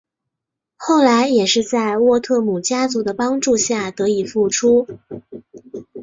[0.77, 4.87] 后来也是在沃特姆家族的帮助下得以复出。